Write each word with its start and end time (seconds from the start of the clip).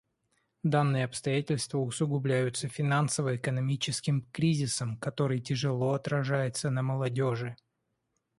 Данные 0.63 1.05
обстоятельства 1.05 1.77
усугубляются 1.77 2.67
финансово-экономическим 2.67 4.23
кризисом, 4.31 4.97
который 4.97 5.39
тяжело 5.39 5.93
отражается 5.93 6.71
на 6.71 6.81
молодежи. 6.81 7.55